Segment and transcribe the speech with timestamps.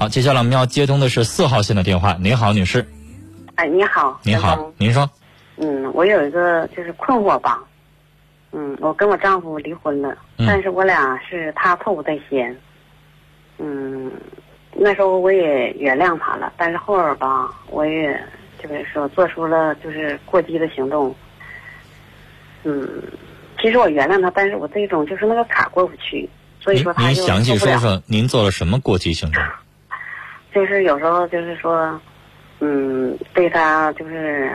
[0.00, 2.16] 好，接下来我们要接通的是四号线的电话。
[2.18, 2.82] 您好，女士。
[3.56, 4.18] 哎，你好。
[4.22, 5.06] 你好，您说。
[5.58, 7.62] 嗯，我有一个就是困惑吧。
[8.50, 12.56] 嗯，我跟我丈夫离婚了，但是我俩是他错误在先。
[13.58, 14.10] 嗯，
[14.72, 18.18] 那时候我也原谅他了，但是后儿吧，我也
[18.58, 21.14] 就是说做出了就是过激的行动。
[22.64, 22.88] 嗯，
[23.60, 26.26] 其实我原谅他，但是我这种就是那个坎过不去，
[26.58, 29.42] 所以说他您详细说说您做了什么过激行动？
[30.52, 31.98] 就是有时候就是说，
[32.60, 34.50] 嗯，对他就是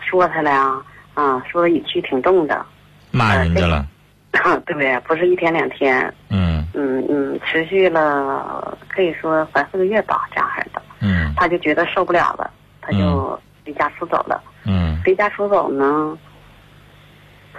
[0.00, 0.80] 说他了呀，
[1.14, 2.64] 啊，说的语气挺重的，
[3.10, 3.86] 骂人家了，
[4.30, 4.98] 对，不 对？
[5.00, 16.16] 不是一天两天，嗯嗯嗯，持续了可以说三四个月吧，这样式的，嗯，他就觉得受不了了，他就离家出走了，嗯，离家出走呢，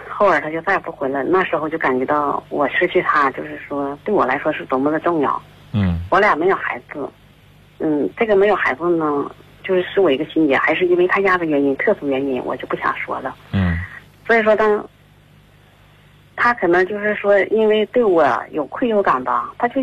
[0.09, 5.41] 后儿他就再也不回来，那时候就感觉到我失去他，就是说对我来说是多么的重要，
[5.73, 7.09] 嗯，我俩没有孩子。
[7.85, 9.29] 嗯，这个没有孩子呢，
[9.61, 13.35] 就是是我一个心结，还是因为他家的原因，特殊原因，我就不想说了。
[13.51, 13.77] 嗯，
[14.25, 14.90] 所以说当，
[16.37, 19.81] 他可能就是说，因为对我有愧疚感吧，他就，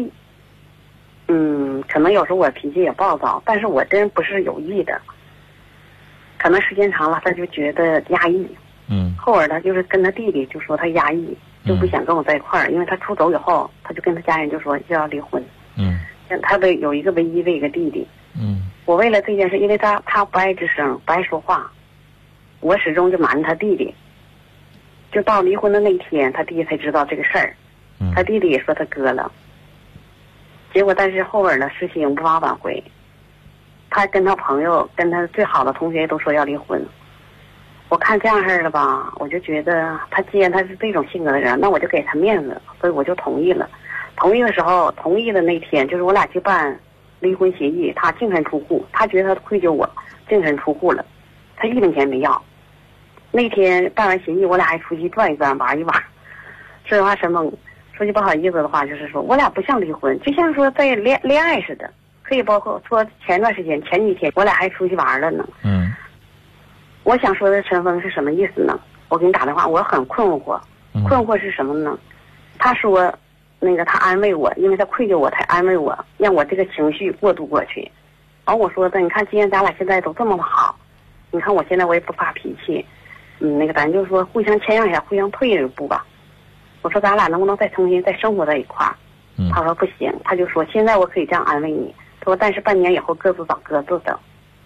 [1.29, 4.99] 嗯，可能有时候我脾气也暴躁，但是我真不是有意的。
[6.39, 8.49] 可能时间长了，他就觉得压抑。
[8.89, 9.15] 嗯。
[9.19, 15.45] 后儿他就是跟他弟弟就说他压抑，就不想跟我在一块儿，因为他出走以后，他就跟他家人就说就要离婚。
[15.77, 16.01] 嗯。
[16.43, 21.71] 他的有一个唯一的一个弟弟，嗯，我为了这件事，因为他他不爱吱声，不爱说话，
[22.61, 23.95] 我始终就瞒着他弟弟。
[25.13, 27.55] 就到离婚的那天，他弟弟才知道这个事儿，
[28.15, 29.31] 他弟弟也说他哥了。
[30.73, 32.81] 结果，但是后边的事情无法挽回。
[33.91, 36.81] 他跟他朋友、跟他最好的同学都说要离婚。
[37.89, 43.69] 我看这样式的吧，我就觉得他既然他是这种性格的人，那我就给他面子，所以我就同意了。
[44.21, 46.79] 同意的时候，同意的那天就是我俩去办
[47.21, 49.89] 离婚协议，他净身出户，他觉得他愧疚我，
[50.29, 51.05] 净身出户了，
[51.57, 52.41] 他一分钱没要。
[53.33, 55.95] 那天办完协议，我俩还出去转一转，玩一玩。
[56.85, 57.51] 说实话，陈峰，
[57.95, 61.91] 说句不好意思的话，就是说我俩不像离婚，就像说在恋恋爱似的，
[62.23, 65.49] 可以包括说前段时间前几天我俩还出去玩了呢。
[65.65, 65.91] 嗯。
[67.05, 68.79] 我想说的陈峰是什么意思呢？
[69.09, 70.61] 我给你打电话，我很困惑，
[71.09, 71.99] 困惑是什么呢？
[72.59, 73.11] 他说。
[73.61, 77.83] 那个他安慰我，因为他愧疚我，他安慰我，让我这个情绪过渡过去。
[78.47, 80.75] 然后我说的，你看，既然咱俩现在都这么好，
[81.31, 82.85] 你看我现在我也不发脾气，
[83.39, 86.05] 嗯，那个咱就说互相谦让一下，互相退一步吧。
[86.83, 88.97] 我说咱俩能不能再重新再生活在一块儿？
[89.53, 94.19] 他说不行，他就说现在我可以这样安慰你，他说但是半年以后各自找各自的，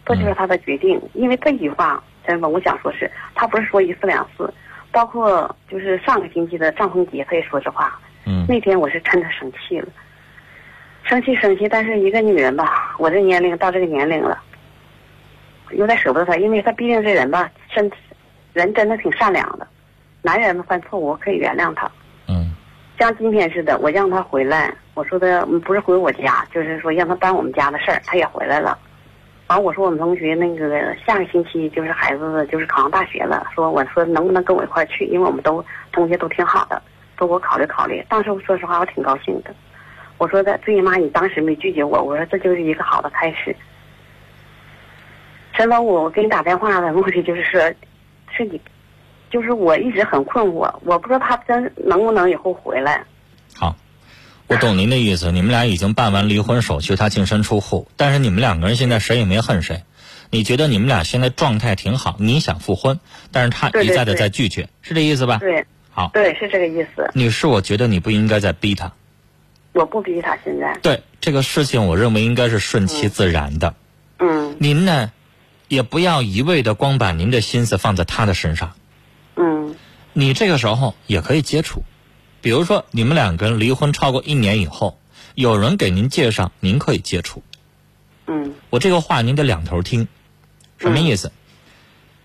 [0.07, 1.01] 这就是他的决定。
[1.13, 4.53] 因为这句话，真的，我想说是他不是说一次两次，
[4.91, 7.99] 包括就是上个星期的张丰杰，他也说这话。
[8.27, 9.89] 嗯，那天我是真的生气了，
[11.03, 14.39] 生气生气，但是一个女人吧，我这年龄到这个年龄了，
[15.73, 17.91] 有点舍不得她，因为她毕竟这人吧，身
[18.53, 19.67] 人真的挺善良的，
[20.23, 21.91] 男人犯错误我可以原谅他。
[22.29, 22.53] 嗯，
[22.99, 28.79] 像今天似的，我让他回来，我说的不是回我家，就是说让他办我们家的事儿，他也回来了。
[29.49, 35.63] 完我说我们同学那个下个星期就是孩子就是考上大学了，说我说能不能跟我一块儿去，因为我们都
[35.93, 36.81] 同学都挺好的。
[37.19, 39.55] 说我考虑考虑，当时我说实话我挺高兴的。
[40.17, 43.55] 我说的最起码你当时没拒绝我，我说这就是一个好的开始。
[45.53, 47.61] 陈老五，我给你打电话的目的就是说，
[48.37, 48.61] 是你，
[49.31, 53.05] 就是我一直很困惑，我不知道他真能不能以后回来。
[53.55, 53.77] 好，
[54.47, 55.31] 我懂您的意思。
[55.33, 59.83] 你们俩已经办完离婚手续，他净身出户，但是你们两个人现在谁也没恨谁。
[60.31, 62.99] 你觉得你们俩现在状态挺好，你想复婚，
[63.31, 65.39] 但是他一再的在拒绝，是这意思吧？
[65.39, 65.65] 对。
[65.95, 67.09] 好，对，是这个意思。
[67.15, 68.93] 女士，我觉得你不应该再逼他。
[69.73, 70.77] 我不逼他，现在。
[70.83, 73.77] 对这个事情，我认为应该是顺其自然的。
[74.19, 74.57] 嗯。
[74.59, 75.13] 您呢，
[75.69, 78.73] 也不要一味的光把您的心思放在他的身上。
[79.37, 79.77] 嗯。
[80.13, 81.85] 你这个时候也可以接触，
[82.41, 84.99] 比如说你们两个人离婚超过一年以后，
[85.37, 87.45] 有人给您介绍，您可以接触。
[88.27, 88.55] 嗯。
[88.71, 90.09] 我这个话您得两头听，
[90.77, 91.31] 什么意思？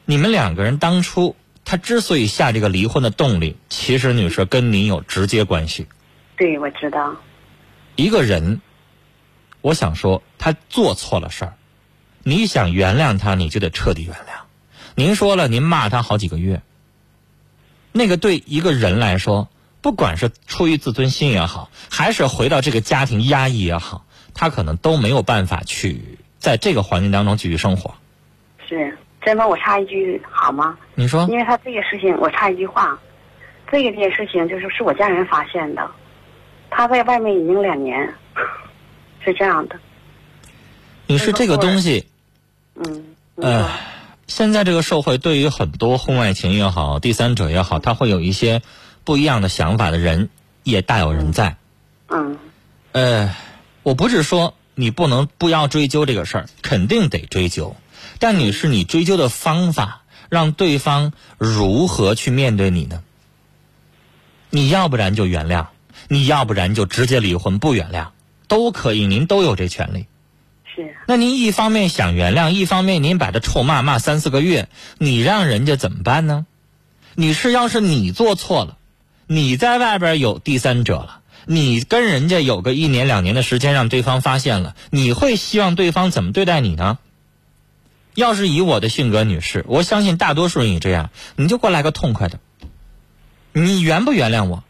[0.06, 1.36] 你们两个人当初。
[1.70, 5.86] 他之所以下这个离婚的动力，其实女士跟您有直接关系。
[6.36, 7.16] 对，我知道。
[7.96, 8.60] 一个人，
[9.62, 11.54] 我想说，他做错了事儿，
[12.24, 14.48] 你想原谅他，你就得彻底原谅。
[14.96, 16.64] 您说了，您骂他好几个月，
[17.92, 19.48] 那个对一个人来说，
[19.82, 27.94] 不管是出于自尊心也好，还是回到这个家庭压抑也好，他可能都没有办法去在这个环境当中继续生活。
[28.68, 28.98] 是。
[29.22, 30.78] 真的我插一句好吗？
[30.96, 33.00] 你说，因为他这个事情，我插一句话，
[33.72, 35.92] 这个件事情就是是我家人发现的，
[36.70, 38.14] 他在外面已经两年，
[39.24, 39.80] 是这样的。
[41.08, 42.08] 你是，这个东西，
[42.76, 43.70] 嗯，呃，
[44.28, 48.62] 现在这个社会对于很多婚外情也好，第三者也好，他会有一些
[49.04, 50.30] 不一样的想法的人
[50.64, 51.58] 也大有人在。
[52.08, 52.38] 嗯。
[52.92, 53.36] 呃，
[53.84, 57.76] 我不是说你不能不要追究这个事儿，肯定得追究。
[58.20, 63.02] 但你是，你追究的方法，让对方如何去面对你呢？
[64.52, 65.68] 你要不然就原谅，
[66.08, 68.10] 你要不然就直接离婚不原谅，
[68.48, 70.08] 都可以，您都有这权利。
[70.66, 70.96] 是。
[71.08, 74.68] 那您一方面想原谅，一方面您把他臭骂骂三四个月，
[74.98, 76.46] 你让人家怎么办呢？
[77.16, 78.78] 女士，要是你做错了，
[79.28, 81.22] 你在外边有第三者了。
[81.46, 87.00] 你跟人家有个一年两年的时间，让对方发现了，你会希望对方怎么对待你呢？
[88.16, 92.40] 要是以我的性格，女士，我相信大多数人也这样，你就给我来个痛快的。
[93.54, 94.64] 你原不原谅我？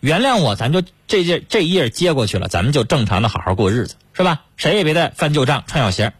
[0.00, 4.42] 原谅我，咱就这页这一页接过去了，咱们就正常的好好过日子，是吧？
[4.56, 6.12] 谁也别再翻旧账、穿小鞋。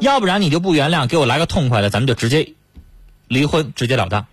[0.00, 2.54] 要不然你就不原谅，给我来个痛快的，咱们就直接
[3.28, 4.26] 离婚，直截了当。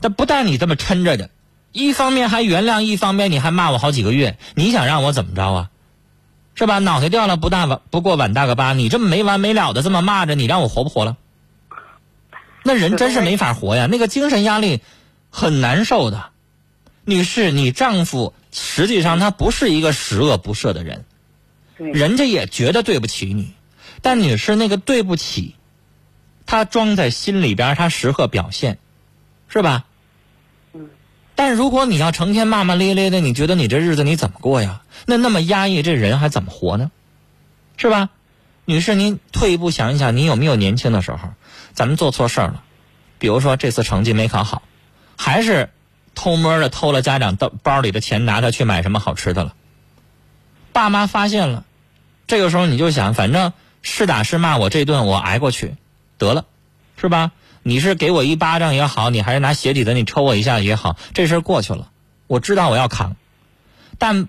[0.00, 1.30] 但不但你这么抻着的。
[1.72, 5.70] 一方面还原谅，一方面你还骂我好几个月，你想让我怎么着啊？
[6.54, 6.78] 是吧？
[6.78, 11.16] 脑袋掉了不大碗不过碗大个疤，你这么没完没了的这么骂着，你让我活不活了？
[12.62, 14.82] 那人真是没法活呀，那个精神压力
[15.30, 16.30] 很难受的。
[17.04, 21.04] 女士，你丈夫实际上他不是一个十恶不赦的人，
[21.76, 23.54] 人家也觉得对不起你，
[24.02, 25.56] 但女士那个对不起，
[26.46, 28.78] 他装在心里边，他时刻表现，
[29.48, 29.84] 是吧？
[31.44, 34.82] 但如果你要成天骂骂咧咧的，你觉得你这日子你怎么过呀？
[35.06, 36.92] 那那么压抑，这人还怎么活呢？
[37.76, 38.10] 是吧，
[38.64, 41.18] 女士，您退一步想一想，你有没有年轻的时候，
[41.72, 42.62] 咱们做错事儿了？
[43.18, 44.62] 比如说这次成绩没考好，
[45.16, 45.70] 还是
[46.14, 49.52] 偷摸的偷了家长的包里的钱，拿它去买什么好吃的了？
[50.72, 51.64] 爸妈发现了，
[52.28, 53.52] 这个时候你就想，反正
[53.82, 55.74] 是打是骂，我这顿我挨过去
[56.18, 56.44] 得了，
[56.96, 57.32] 是吧？
[57.62, 61.90] 你是给我一巴掌也好，你还是拿鞋底子你抽我一下也好，这事儿过去了，
[62.26, 63.14] 我知道我要扛。
[63.98, 64.26] 但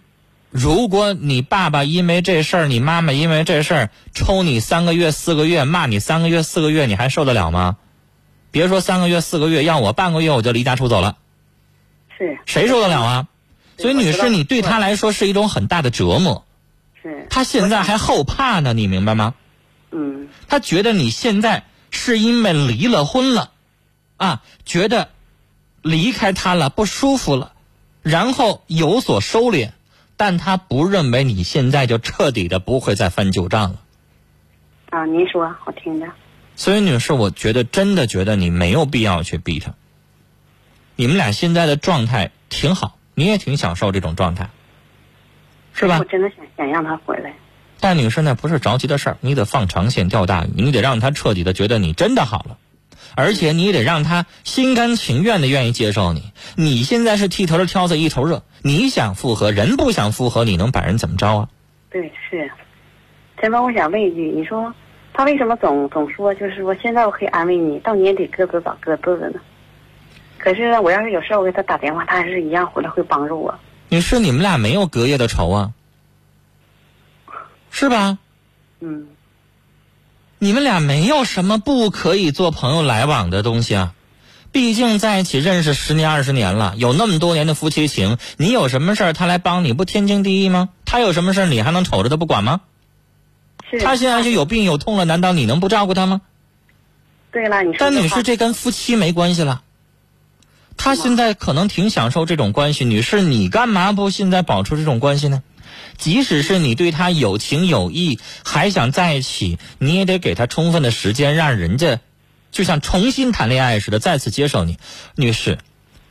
[0.51, 7.77] 如果你爸爸因为这事儿，你妈妈因为这事儿抽你三个月四个月，骂你三个月四个月，你还受得了吗？
[8.51, 11.17] 别说三个月四个月，要我半个月我就离家出走了。
[12.15, 12.37] 是。
[12.45, 13.27] 谁受得了啊？
[13.79, 16.45] 所以女士，你对他来说是一种很大的折磨。
[17.01, 17.25] 是。
[17.31, 19.33] 他现在还后怕呢，你明白吗？
[19.89, 20.29] 嗯。
[20.47, 21.63] 他觉得你现在。
[21.93, 23.51] 是因为离了婚了，
[24.17, 25.09] 啊，觉得
[25.81, 27.53] 离开他了不舒服了，
[28.01, 29.69] 然后有所收敛，
[30.17, 33.79] 但他不认为你现在就彻底的不会再翻旧账了。
[34.89, 36.07] 啊，您说，好听的。
[36.55, 39.73] 所以，女士，我觉得真的觉得你没有必要去逼他。
[40.95, 44.49] 你们俩现在的状态挺好，你也挺享受这种状态，
[45.73, 45.99] 是吧？
[45.99, 47.33] 我真的想想让他回来。
[47.83, 52.55] 但女士，那不是着急的事儿，你得放长线钓大鱼，你得让他彻底的觉得你真的好了，
[53.13, 56.31] 而且你得让他心甘情愿的愿意接受你。
[56.55, 61.49] 你现在是剃头的挑子一头热，你想复合，人不想复合，你能把人怎么着啊？
[61.89, 62.49] 对，是。
[63.41, 64.73] 陈芳，我想问一句，你说
[65.13, 69.41] 他为什么总总说，就是说现在我可以安慰你，到年底各自找各自的呢？
[70.37, 73.59] 可是我要是有事我给他打电话，他还是一样回来会帮助我。
[73.89, 75.71] 你是，你们俩没有隔夜的仇啊？
[77.73, 78.19] 是吧？
[78.81, 79.07] 嗯，
[80.37, 83.93] 你们俩没有什么不可以做朋友来往的东西啊。
[84.51, 90.69] 毕竟在一起认识十年二十年了，有那么多年的夫妻情，你有什么事儿他来帮你不天经地义吗？
[90.85, 92.61] 他有什么事儿你还能瞅着他不管吗？
[93.71, 93.79] 是。
[93.79, 96.21] 他现在就有病有痛了，难道你能不照顾他吗？
[97.31, 97.77] 对了，你说。
[97.79, 99.63] 但女士，这跟夫妻没关系了。
[100.77, 105.41] 他现在可能挺享受这种关系，女士，你干嘛不现在保持这种关系呢？
[105.97, 111.99] 即使是你对他有情有义，还想在一起，你也得给他充分的时间，让人家
[112.51, 114.77] 就像重新谈恋爱似的再次接受你。
[115.15, 115.57] 女士，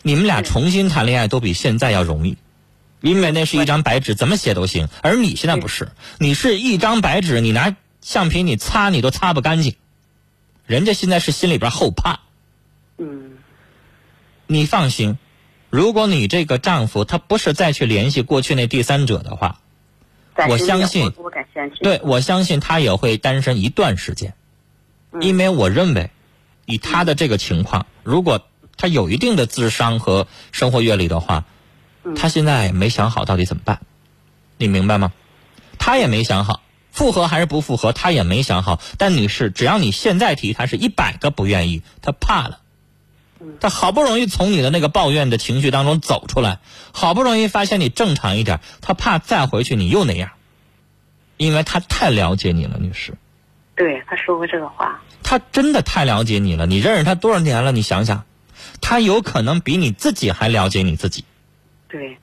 [0.02, 2.36] 你们俩重新谈恋爱都比现在要容易，
[3.00, 4.88] 因为那是一张白纸，怎么写都行。
[5.02, 9.76] 而你现在不是，你是一张白纸，你拿橡皮你擦你都擦不干净。
[10.66, 12.20] 人家现在是心里边后怕。
[12.98, 13.32] 嗯。
[14.46, 15.18] 你放心，
[15.72, 19.58] 如果你这个丈夫他不是再去联系过去那第三者的话。
[20.48, 21.12] 我相信，
[21.82, 24.34] 对，我相信他也会单身一段时间，
[25.20, 26.10] 因为我认为，
[26.64, 28.40] 以他的这个情况，如果
[28.78, 31.44] 他有一定的智商和生活阅历的话，
[32.16, 33.80] 他现在没想好到底怎么办，
[34.56, 35.12] 你明白吗？
[35.78, 38.80] 他也没想好，复合还是不复合，他也没想好。
[38.96, 42.60] 但你是，只要你现在提，他是一百个不愿意，他怕了。
[43.60, 46.60] 他好不容易从你的那个抱怨的情绪当中走出来，
[46.92, 50.30] 好不容易发现你正常一点，他怕再回去你又那样。
[51.36, 53.14] 因为他太了解你了，女士。
[53.74, 55.00] 对，他说过这个话。
[55.22, 57.72] 他真的太了解你了，你认识他多少年了？
[57.72, 58.24] 你想想，
[58.80, 61.24] 他有可能比你自己还了解你自己。
[61.88, 62.18] 对，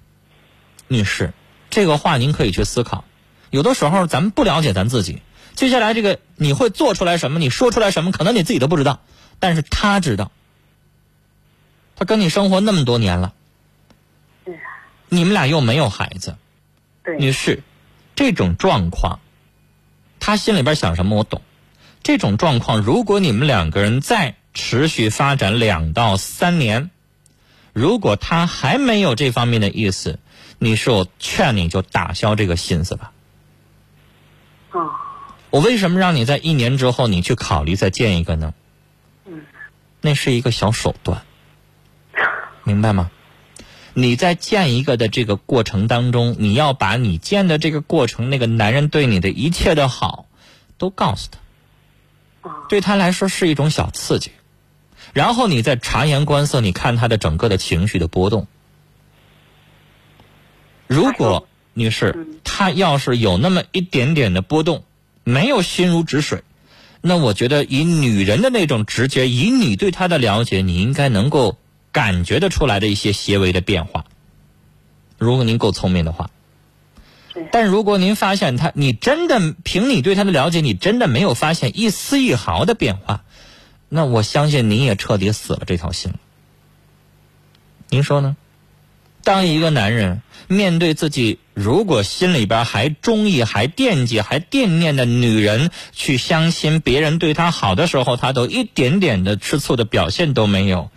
[0.88, 1.33] 女士，
[1.69, 3.03] 这个话您可以去思考。
[3.49, 5.21] 有的时候咱们不了解咱自己，
[5.55, 9.01] 接下来这个你会做出来什么，你说出来什么，可能你自己都不知道，
[9.39, 10.31] 但是他知道。
[11.99, 13.33] 他跟你生活那么多年了，
[15.09, 16.37] 你们俩又没有孩子，
[17.03, 17.61] 对，女士，
[18.15, 19.19] 这种状况，
[20.21, 21.41] 他心里边想什么我懂。
[22.01, 26.89] 这种状况，如果你们两个人再持续发展两到三年，
[27.73, 30.19] 如果他还没有这方面的意思，
[30.57, 33.11] 女士，我劝你就打消这个心思吧。
[34.71, 34.89] 哦，
[35.49, 38.53] 我为什么让你在一年之后你去考虑再见一个呢？
[39.25, 39.41] 嗯，
[39.99, 41.23] 那是一个小手段，
[42.69, 43.09] 明白吗？
[43.95, 50.27] 你在见一个的这个过程当中，你要把你见的这个过程，那个男人对你的一切的好，
[50.77, 54.31] 都告诉他，对他来说是一种小刺激，
[55.11, 58.47] 然后你再察言观色，你看他的整个的情绪的波动。
[60.85, 64.83] 如果女士她要是有那么一点点的波动，
[65.23, 66.43] 没有心如止水，
[67.01, 71.57] 那我觉得以女人的那种直觉，以你对她的了解，你应该能够
[71.91, 74.05] 感觉得出来的一些些微的变化。
[75.17, 76.29] 如果您够聪明的话，
[77.51, 83.24] 但如果您发现他，你真的凭你对他的了解，你真的没有发现一丝一毫的变化，
[83.88, 86.19] 那我相信您也彻底死了这条心了。
[87.89, 88.36] 您说呢？
[89.22, 100.89] 当一个男人面对自己如果心里边还中意、还惦记、还惦念的女人，去相亲别人对他好的时候，他都一点点的吃醋的表现都没有，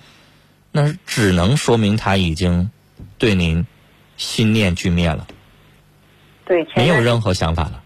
[0.73, 2.71] 那只能说明他已经
[3.19, 3.67] 对您
[4.17, 5.27] 心念俱灭了，
[6.47, 7.83] 对，没有任何想法了。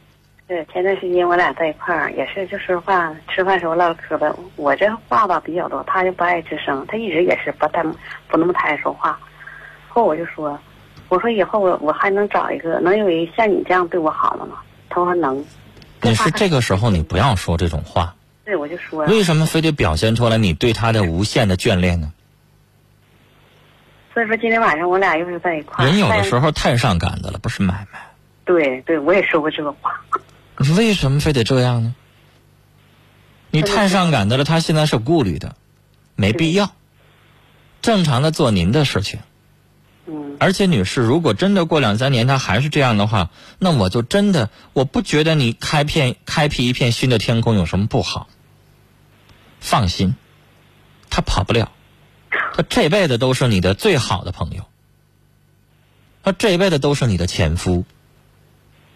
[0.47, 4.33] 对前段时间我俩在一块儿，也是就说话，吃饭时候唠嗑呗。
[4.55, 9.19] 我这话吧比较多，他就不爱吱声，他一直也是不太不那么太爱说话。
[9.89, 10.57] 后我就说，
[11.09, 14.59] 我说以后我我还能找一个能有一像你这样对我好的吗？
[14.89, 15.45] 他说能。
[16.03, 18.15] 你是这个时候你不要说这种话，
[18.45, 22.13] 对，我就说，为什么非得表现出来你对他的无限的眷恋呢？
[24.17, 25.87] 所以说今天晚上我俩又是在一块儿。
[25.87, 28.01] 人有的时候太上赶子了，不是买卖。
[28.47, 30.01] 对对，我也说过这个话。
[30.57, 31.95] 你 为什么非得这样呢？
[33.51, 35.55] 你太上赶子了，他现在是顾虑的，
[36.15, 36.73] 没必要。
[37.83, 39.21] 正常的做您的事情。
[40.07, 48.29] 嗯，而且，女士，如果真的过两三年他还是这样的话，那我就真的我不觉得你开片开辟一片新的天空有什么不好。
[49.61, 50.15] 放心，
[51.11, 51.71] 他跑不了，
[52.57, 54.65] 他这辈子都是你的最好的朋友，
[56.23, 57.85] 他这辈子都是你的前夫。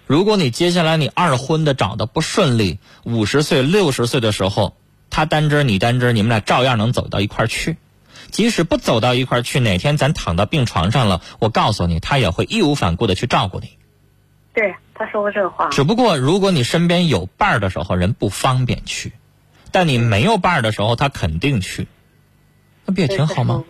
[0.07, 4.75] 如果你接下来你二婚的找的不顺利，五十岁、六十岁的时候，
[5.11, 7.77] 他单支你单支，你们俩照样能走到一块儿去。
[8.31, 13.77] 即使不走到一块儿去，哪天咱躺到病床上了，我告诉你，他也会义无反顾的去照顾你。
[14.55, 15.69] 对，他说过这个话。
[15.69, 19.11] 只不过，如果你身边有伴儿的时候，人不方便去；
[19.71, 21.87] 但你没有伴儿的时候，他肯定去。
[22.91, 23.65] 那不也挺好吗？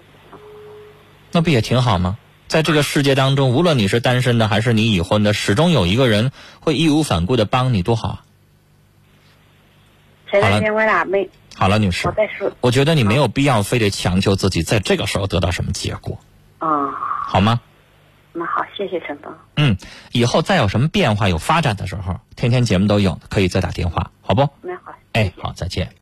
[1.30, 2.16] 那不也挺好吗？
[2.48, 8.24] 在这个世界当中，无论你是单身的还是你已婚的，始终有一个人会义无反顾的帮你，多好啊！
[10.30, 16.18] 前两天我俩没，好了，女士我，再说我觉得你没有必要非得强求自己在这个时候得到什么结果，
[16.58, 16.88] 啊、
[17.26, 17.60] 好吗？
[18.32, 19.36] 那好，谢谢陈峰。
[19.56, 19.76] 嗯，
[20.12, 24.48] 以后再有什么变化、有发展的时候，天天节目都有，可以再打电话，好不？
[24.62, 25.92] 那好，哎好，再见。